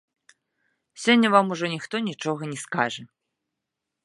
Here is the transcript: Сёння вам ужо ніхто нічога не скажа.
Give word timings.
Сёння 1.03 1.27
вам 1.35 1.53
ужо 1.57 1.65
ніхто 1.75 1.95
нічога 2.09 2.43
не 2.55 2.59
скажа. 2.67 3.01